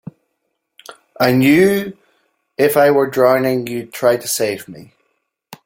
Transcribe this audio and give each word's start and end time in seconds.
I 1.19 1.31
knew 1.31 1.95
if 2.57 2.75
I 2.75 2.89
were 2.89 3.07
drowning 3.07 3.67
you'd 3.67 3.93
try 3.93 4.17
to 4.17 4.27
save 4.27 4.67
me. 4.67 4.93